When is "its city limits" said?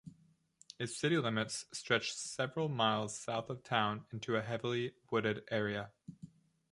0.79-1.65